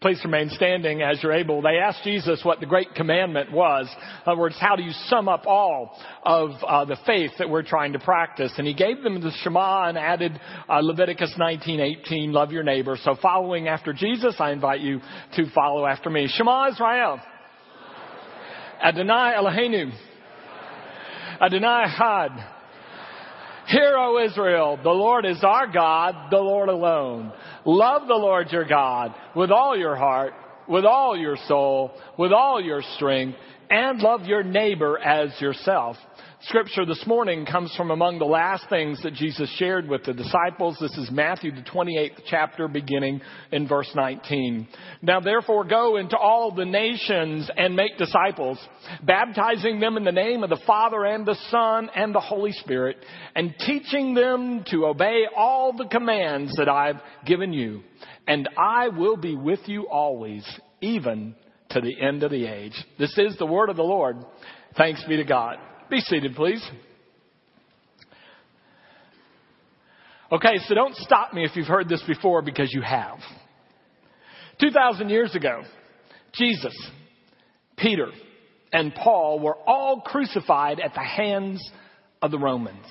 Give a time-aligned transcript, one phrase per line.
[0.00, 1.60] Please remain standing as you're able.
[1.60, 3.88] They asked Jesus what the great commandment was.
[3.92, 7.64] In other words, how do you sum up all of uh, the faith that we're
[7.64, 8.52] trying to practice?
[8.58, 10.38] And he gave them the Shema and added
[10.68, 12.96] uh, Leviticus 19:18, love your neighbor.
[13.02, 15.00] So following after Jesus, I invite you
[15.34, 16.28] to follow after me.
[16.32, 17.20] Shema Israel.
[18.80, 19.92] Adonai Eloheinu.
[21.40, 22.54] Adonai Echad.
[23.68, 27.32] Hear, O Israel, the Lord is our God, the Lord alone.
[27.64, 30.32] Love the Lord your God with all your heart,
[30.68, 33.38] with all your soul, with all your strength,
[33.70, 35.96] and love your neighbor as yourself.
[36.42, 40.78] Scripture this morning comes from among the last things that Jesus shared with the disciples.
[40.80, 44.68] This is Matthew, the 28th chapter, beginning in verse 19.
[45.02, 48.56] Now therefore go into all the nations and make disciples,
[49.02, 52.98] baptizing them in the name of the Father and the Son and the Holy Spirit,
[53.34, 57.82] and teaching them to obey all the commands that I've given you.
[58.28, 60.46] And I will be with you always,
[60.80, 61.34] even
[61.80, 62.74] to the end of the age.
[62.98, 64.16] This is the word of the Lord.
[64.76, 65.56] Thanks be to God.
[65.90, 66.66] Be seated, please.
[70.30, 73.18] Okay, so don't stop me if you've heard this before because you have.
[74.60, 75.62] 2,000 years ago,
[76.34, 76.74] Jesus,
[77.76, 78.08] Peter,
[78.72, 81.62] and Paul were all crucified at the hands
[82.20, 82.84] of the Romans.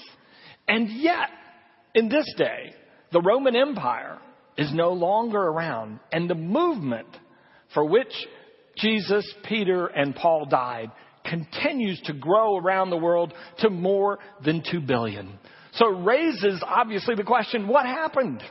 [0.67, 1.29] And yet,
[1.93, 2.73] in this day,
[3.11, 4.17] the Roman Empire
[4.57, 7.07] is no longer around, and the movement
[7.73, 8.13] for which
[8.77, 10.91] Jesus, Peter, and Paul died
[11.27, 15.37] continues to grow around the world to more than 2 billion.
[15.73, 18.41] So it raises obviously the question, what happened?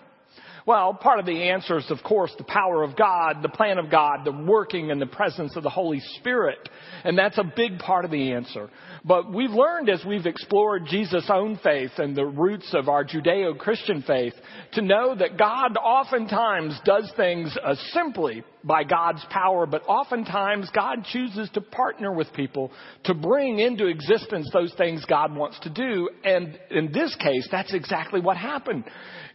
[0.66, 3.88] Well, part of the answer is, of course, the power of God, the plan of
[3.88, 6.58] God, the working and the presence of the Holy Spirit.
[7.04, 8.68] And that's a big part of the answer.
[9.04, 14.02] But we've learned as we've explored Jesus' own faith and the roots of our Judeo-Christian
[14.02, 14.34] faith
[14.72, 21.04] to know that God oftentimes does things uh, simply by God's power, but oftentimes God
[21.12, 22.72] chooses to partner with people
[23.04, 26.10] to bring into existence those things God wants to do.
[26.24, 28.82] And in this case, that's exactly what happened.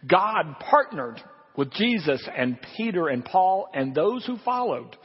[0.06, 1.21] God partnered
[1.56, 4.96] with Jesus and Peter and Paul and those who followed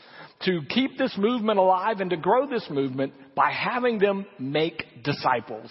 [0.44, 5.70] to keep this movement alive and to grow this movement by having them make disciples.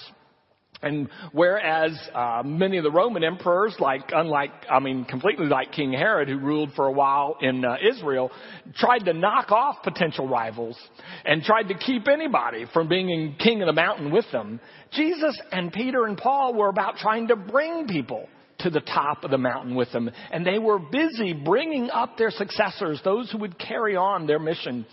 [0.81, 5.93] And whereas uh, many of the Roman emperors, like unlike I mean, completely like King
[5.93, 8.29] Herod, who ruled for a while in uh, Israel,
[8.75, 10.77] tried to knock off potential rivals
[11.23, 14.59] and tried to keep anybody from being king of the mountain with them,
[14.91, 18.27] Jesus and Peter and Paul were about trying to bring people
[18.59, 20.09] to the top of the mountain with them.
[20.31, 24.85] And they were busy bringing up their successors, those who would carry on their mission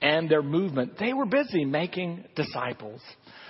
[0.00, 0.92] and their movement.
[0.98, 3.00] They were busy making disciples.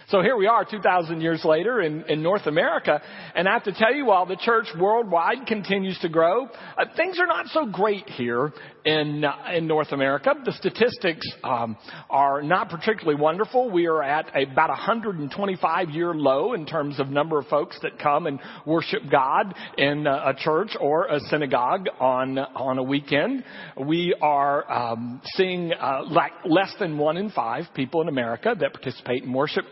[0.08, 2.98] So here we are 2,000 years later in, in North America,
[3.34, 7.20] and I have to tell you, while the church worldwide continues to grow, uh, things
[7.20, 8.54] are not so great here
[8.88, 10.32] in, uh, in North America.
[10.44, 11.76] The statistics um,
[12.08, 13.70] are not particularly wonderful.
[13.70, 17.98] We are at about a 125 year low in terms of number of folks that
[17.98, 23.44] come and worship God in a church or a synagogue on on a weekend.
[23.78, 28.72] We are um, seeing uh, like less than one in five people in America that
[28.72, 29.64] participate in worship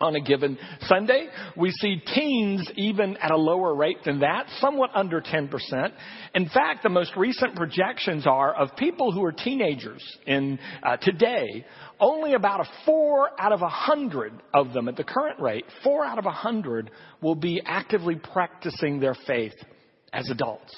[0.00, 1.28] on a given Sunday.
[1.56, 5.92] We see teens even at a lower rate than that, somewhat under 10%.
[6.34, 11.64] In fact, the most recent projections are of people who are teenagers in uh, today,
[11.98, 16.04] only about a four out of a hundred of them at the current rate, four
[16.04, 16.90] out of a hundred
[17.20, 19.54] will be actively practicing their faith
[20.12, 20.74] as adults.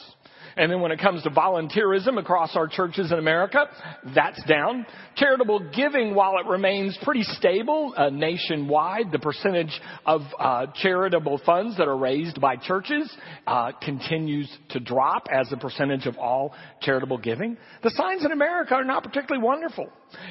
[0.57, 3.67] And then when it comes to volunteerism across our churches in America,
[4.15, 4.87] that's down.
[5.17, 11.77] Charitable giving, while it remains pretty stable uh, nationwide, the percentage of uh, charitable funds
[11.79, 13.15] that are raised by churches
[13.47, 17.57] uh, continues to drop as a percentage of all charitable giving.
[17.83, 19.89] The signs in America are not particularly wonderful.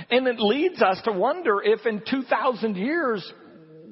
[0.09, 3.33] And it leads us to wonder if in 2,000 years,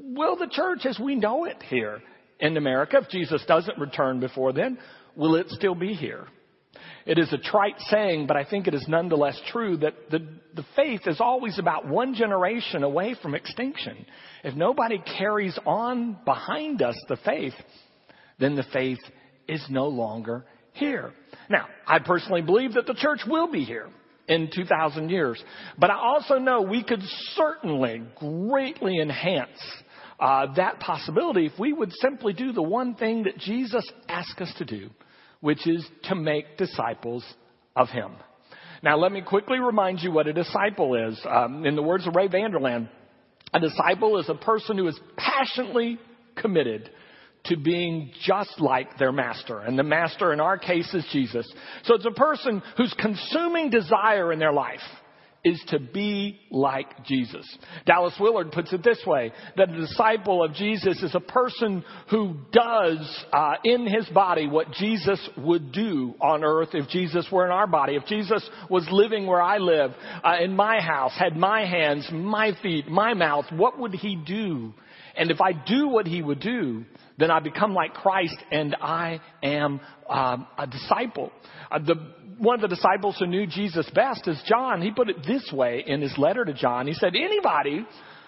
[0.03, 2.01] will the church as we know it here
[2.39, 4.77] in America, if Jesus doesn't return before then,
[5.19, 6.25] will it still be here?
[7.05, 10.19] It is a trite saying, but I think it is nonetheless true that the,
[10.55, 14.05] the faith is always about one generation away from extinction.
[14.43, 17.53] If nobody carries on behind us the faith,
[18.39, 18.99] then the faith
[19.47, 21.11] is no longer here.
[21.49, 23.89] Now, I personally believe that the church will be here
[24.27, 25.43] in 2,000 years.
[25.77, 27.01] But I also know we could
[27.33, 29.59] certainly greatly enhance
[30.19, 34.53] uh, that possibility if we would simply do the one thing that Jesus asked us
[34.57, 34.89] to do,
[35.41, 37.23] which is to make disciples
[37.75, 38.11] of Him.
[38.81, 41.19] Now, let me quickly remind you what a disciple is.
[41.29, 42.89] Um, in the words of Ray Vander Laan,
[43.53, 45.99] a disciple is a person who is passionately
[46.35, 46.89] committed
[47.45, 49.59] to being just like their master.
[49.59, 51.51] And the master in our case is Jesus.
[51.83, 54.79] So it's a person whose consuming desire in their life
[55.43, 57.45] is to be like Jesus.
[57.85, 62.35] Dallas Willard puts it this way, that a disciple of Jesus is a person who
[62.51, 67.51] does uh, in his body what Jesus would do on earth if Jesus were in
[67.51, 67.95] our body.
[67.95, 69.91] If Jesus was living where I live,
[70.23, 74.73] uh, in my house, had my hands, my feet, my mouth, what would he do?
[75.15, 76.85] And if I do what he would do,
[77.17, 81.31] then I become like Christ and I am um, a disciple.
[81.69, 81.95] Uh, the,
[82.39, 84.81] one of the disciples who knew Jesus best is John.
[84.81, 86.87] He put it this way in his letter to John.
[86.87, 87.85] He said, anybody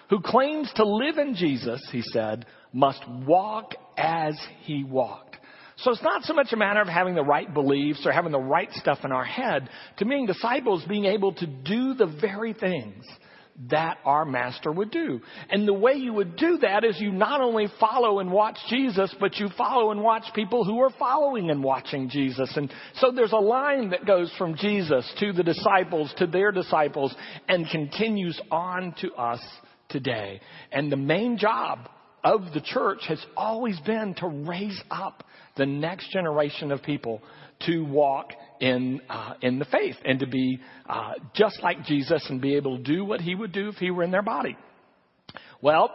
[0.10, 5.38] who claims to live in Jesus, he said, must walk as he walked.
[5.78, 8.40] So it's not so much a matter of having the right beliefs or having the
[8.40, 9.68] right stuff in our head.
[9.98, 13.06] To being disciples, being able to do the very things
[13.70, 15.22] that our master would do.
[15.50, 19.14] And the way you would do that is you not only follow and watch Jesus,
[19.20, 22.52] but you follow and watch people who are following and watching Jesus.
[22.56, 27.14] And so there's a line that goes from Jesus to the disciples to their disciples
[27.48, 29.42] and continues on to us
[29.90, 30.42] today.
[30.72, 31.90] And the main job
[32.24, 35.24] of the church has always been to raise up
[35.58, 37.22] the next generation of people
[37.66, 38.32] to walk
[38.62, 42.78] in uh, in the faith and to be uh, just like Jesus and be able
[42.78, 44.56] to do what he would do if he were in their body.
[45.62, 45.92] Well,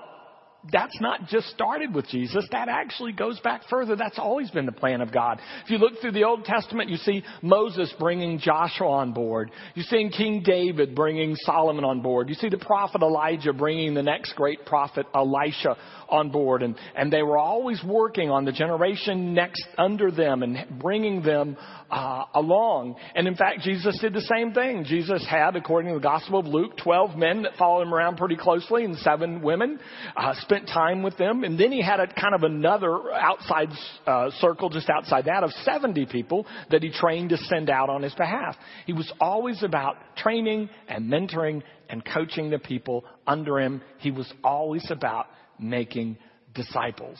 [0.72, 2.46] that's not just started with Jesus.
[2.52, 3.96] That actually goes back further.
[3.96, 5.40] That's always been the plan of God.
[5.64, 9.50] If you look through the Old Testament, you see Moses bringing Joshua on board.
[9.74, 12.28] You see King David bringing Solomon on board.
[12.28, 15.76] You see the prophet Elijah bringing the next great prophet Elisha
[16.08, 16.62] on board.
[16.62, 21.56] And, and they were always working on the generation next under them and bringing them
[21.90, 22.96] uh, along.
[23.14, 24.84] And in fact, Jesus did the same thing.
[24.84, 28.36] Jesus had, according to the Gospel of Luke, 12 men that followed him around pretty
[28.36, 29.78] closely and seven women.
[30.16, 31.44] Uh, spent time with them.
[31.44, 33.68] And then he had a kind of another outside
[34.06, 38.02] uh, circle just outside that of 70 people that he trained to send out on
[38.02, 38.56] his behalf.
[38.86, 43.82] He was always about training and mentoring and coaching the people under him.
[43.98, 45.26] He was always about
[45.58, 46.18] making
[46.54, 47.18] disciples.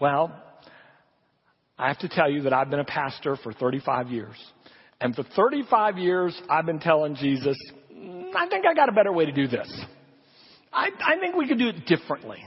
[0.00, 0.32] Well,
[1.78, 4.36] I have to tell you that I've been a pastor for 35 years.
[5.00, 7.56] And for 35 years, I've been telling Jesus,
[7.92, 9.68] mm, I think I got a better way to do this.
[10.72, 12.38] I, I think we could do it differently.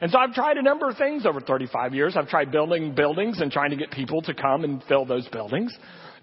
[0.00, 2.16] And so I've tried a number of things over 35 years.
[2.16, 5.74] I've tried building buildings and trying to get people to come and fill those buildings.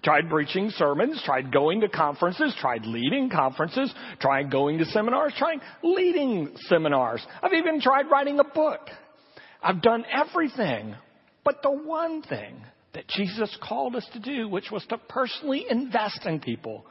[0.04, 5.60] Tried preaching sermons, tried going to conferences, tried leading conferences, tried going to seminars, trying
[5.82, 7.24] leading seminars.
[7.40, 8.80] I've even tried writing a book.
[9.62, 10.96] I've done everything
[11.44, 12.62] but the one thing
[12.94, 16.86] that Jesus called us to do, which was to personally invest in people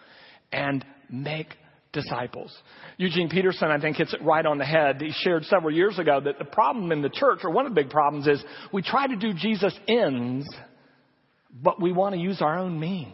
[0.51, 1.50] and make
[1.93, 2.55] disciples.
[2.97, 5.01] Eugene Peterson, I think, hits it right on the head.
[5.01, 7.81] He shared several years ago that the problem in the church, or one of the
[7.81, 10.47] big problems, is we try to do Jesus ends,
[11.51, 13.11] but we want to use our own means.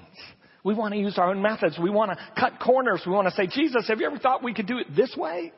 [0.63, 1.79] We want to use our own methods.
[1.81, 3.01] We want to cut corners.
[3.05, 5.53] We want to say, Jesus, have you ever thought we could do it this way?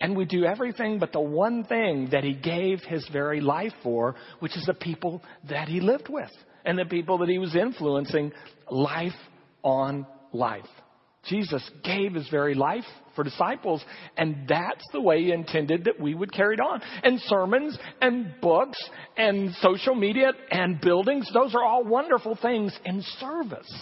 [0.00, 4.16] And we do everything but the one thing that he gave his very life for,
[4.40, 6.30] which is the people that he lived with
[6.64, 8.32] and the people that he was influencing
[8.68, 9.12] life
[9.62, 10.64] on life.
[11.28, 12.84] Jesus gave his very life
[13.14, 13.84] for disciples,
[14.16, 16.82] and that's the way he intended that we would carry it on.
[17.02, 18.78] And sermons and books
[19.16, 23.72] and social media and buildings, those are all wonderful things in service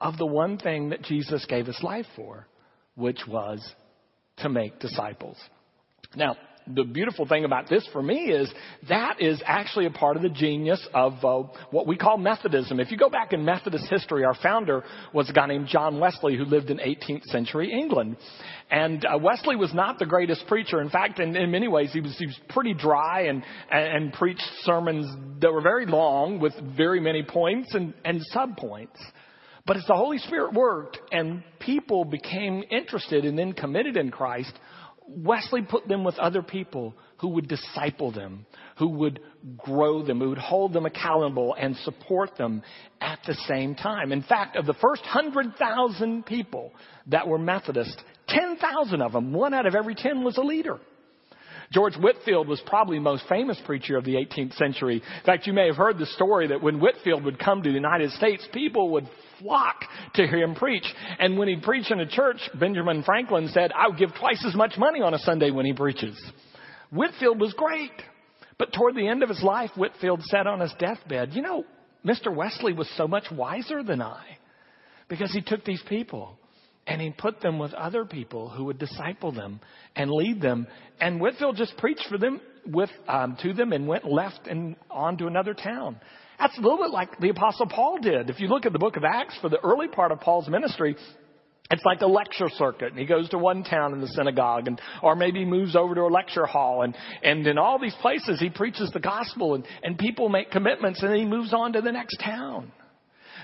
[0.00, 2.46] of the one thing that Jesus gave his life for,
[2.94, 3.60] which was
[4.38, 5.36] to make disciples.
[6.16, 6.36] Now,
[6.74, 8.52] the beautiful thing about this for me is
[8.88, 12.80] that is actually a part of the genius of uh, what we call Methodism.
[12.80, 16.36] If you go back in Methodist history, our founder was a guy named John Wesley
[16.36, 18.16] who lived in 18th century England.
[18.70, 20.80] And uh, Wesley was not the greatest preacher.
[20.80, 24.12] In fact, in, in many ways, he was, he was pretty dry and, and, and
[24.12, 25.06] preached sermons
[25.40, 28.98] that were very long with very many points and, and subpoints.
[29.66, 34.52] But as the Holy Spirit worked and people became interested and then committed in Christ,
[35.08, 38.46] Wesley put them with other people who would disciple them,
[38.76, 39.20] who would
[39.56, 42.62] grow them, who would hold them accountable and support them
[43.00, 44.12] at the same time.
[44.12, 46.72] In fact, of the first 100,000 people
[47.06, 50.78] that were Methodist, 10,000 of them, one out of every 10 was a leader.
[51.70, 54.96] George Whitefield was probably the most famous preacher of the 18th century.
[54.96, 57.74] In fact, you may have heard the story that when Whitefield would come to the
[57.74, 59.06] United States, people would
[59.38, 59.84] flock
[60.14, 60.86] to hear him preach.
[61.18, 64.54] And when he'd preach in a church, Benjamin Franklin said, I would give twice as
[64.54, 66.18] much money on a Sunday when he preaches.
[66.90, 67.92] Whitefield was great.
[68.58, 71.64] But toward the end of his life, Whitefield said on his deathbed, you know,
[72.04, 72.34] Mr.
[72.34, 74.22] Wesley was so much wiser than I
[75.08, 76.38] because he took these people
[76.88, 79.60] and he put them with other people who would disciple them
[79.94, 80.66] and lead them.
[81.00, 85.18] And Whitefield just preached for them with um, to them and went left and on
[85.18, 86.00] to another town.
[86.38, 88.30] That's a little bit like the Apostle Paul did.
[88.30, 90.96] If you look at the book of Acts for the early part of Paul's ministry,
[91.70, 94.80] it's like a lecture circuit, and he goes to one town in the synagogue, and
[95.02, 98.48] or maybe moves over to a lecture hall, and and in all these places he
[98.48, 101.92] preaches the gospel, and and people make commitments, and then he moves on to the
[101.92, 102.72] next town.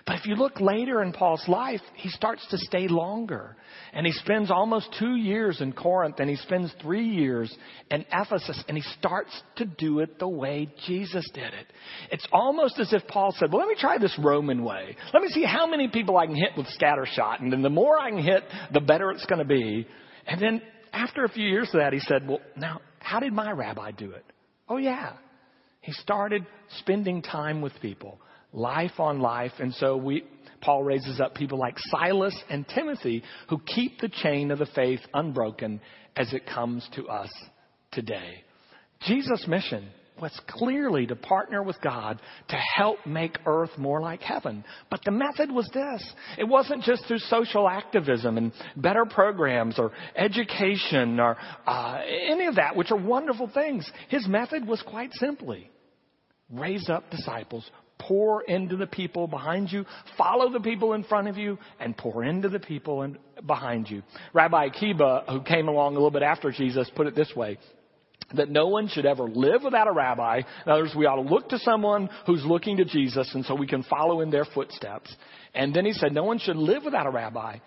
[0.07, 3.57] But if you look later in Paul's life, he starts to stay longer.
[3.95, 7.55] And he spends almost two years in Corinth and he spends three years
[7.91, 11.67] in Ephesus and he starts to do it the way Jesus did it.
[12.11, 14.95] It's almost as if Paul said, well, let me try this Roman way.
[15.15, 17.41] Let me see how many people I can hit with scattershot.
[17.41, 18.43] And then the more I can hit,
[18.75, 19.87] the better it's going to be.
[20.27, 20.61] And then
[20.93, 24.11] after a few years of that, he said, well, now, how did my rabbi do
[24.11, 24.25] it?
[24.69, 25.15] Oh yeah.
[25.81, 26.47] He started
[26.79, 28.19] spending time with people
[28.55, 29.53] life on life.
[29.59, 30.25] And so we,
[30.61, 35.01] Paul raises up people like Silas and Timothy who keep the chain of the faith
[35.13, 35.81] unbroken
[36.17, 37.31] as it comes to us
[37.93, 38.45] today.
[39.07, 39.89] Jesus' mission
[40.21, 44.65] was clearly to partner with God to help make earth more like heaven.
[44.89, 46.09] But the method was this.
[46.39, 51.99] It wasn't just through social activism and better programs or education or uh,
[52.31, 53.91] any of that, which are wonderful things.
[54.09, 55.69] His method was quite simply
[56.51, 57.69] raise up disciples
[57.99, 59.85] pour into the people behind you,
[60.19, 64.03] follow the people in front of you, and pour into the people in, behind you.
[64.33, 67.59] Rabbi Akiba, who came along a little bit after Jesus, put it this way.
[68.35, 70.39] That no one should ever live without a rabbi.
[70.39, 73.55] In other words, we ought to look to someone who's looking to Jesus and so
[73.55, 75.15] we can follow in their footsteps.
[75.55, 77.59] And then he said, no one should live without a rabbi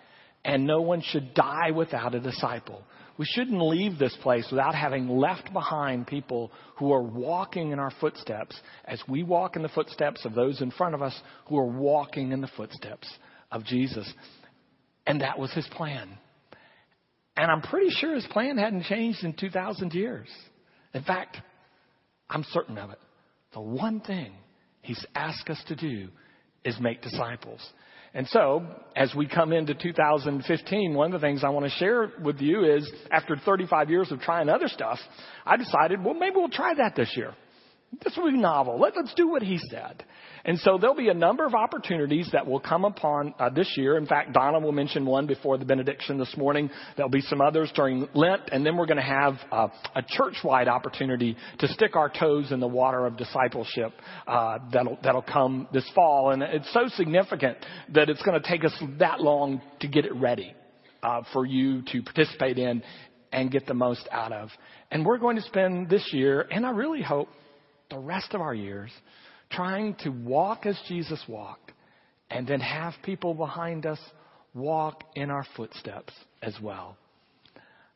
[0.44, 2.82] and no one should die without a disciple.
[3.18, 7.90] We shouldn't leave this place without having left behind people who are walking in our
[8.00, 11.66] footsteps as we walk in the footsteps of those in front of us who are
[11.66, 13.08] walking in the footsteps
[13.50, 14.10] of Jesus.
[15.04, 16.08] And that was his plan.
[17.36, 20.28] And I'm pretty sure his plan hadn't changed in 2,000 years.
[20.94, 21.38] In fact,
[22.30, 22.98] I'm certain of it.
[23.52, 24.32] The one thing
[24.82, 26.08] he's asked us to do
[26.64, 27.60] is make disciples.
[28.14, 32.10] And so, as we come into 2015, one of the things I want to share
[32.22, 34.98] with you is after 35 years of trying other stuff,
[35.44, 37.34] I decided, well, maybe we'll try that this year.
[38.04, 38.78] This will be novel.
[38.78, 40.04] Let, us do what he said.
[40.44, 43.96] And so there'll be a number of opportunities that will come upon uh, this year.
[43.96, 46.70] In fact, Donna will mention one before the benediction this morning.
[46.96, 50.68] There'll be some others during Lent, and then we're going to have uh, a church-wide
[50.68, 53.92] opportunity to stick our toes in the water of discipleship
[54.26, 56.30] uh, that'll that'll come this fall.
[56.30, 57.58] And it's so significant
[57.94, 60.54] that it's going to take us that long to get it ready
[61.02, 62.82] uh, for you to participate in
[63.32, 64.50] and get the most out of.
[64.90, 67.28] And we're going to spend this year, and I really hope
[67.90, 68.90] the rest of our years
[69.50, 71.72] trying to walk as Jesus walked
[72.30, 73.98] and then have people behind us
[74.54, 76.96] walk in our footsteps as well.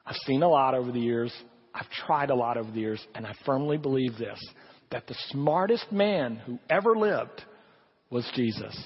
[0.07, 1.33] I've seen a lot over the years.
[1.75, 4.41] I've tried a lot over the years, and I firmly believe this
[4.91, 7.43] that the smartest man who ever lived
[8.11, 8.79] was Jesus.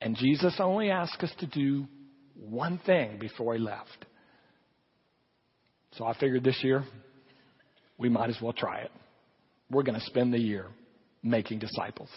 [0.00, 1.88] And Jesus only asked us to do
[2.36, 4.06] one thing before he left.
[5.96, 6.84] So I figured this year
[7.98, 8.92] we might as well try it
[9.70, 10.66] we're going to spend the year
[11.22, 12.10] making disciples.